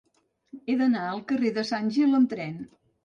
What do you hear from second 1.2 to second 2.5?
carrer de Sant Gil amb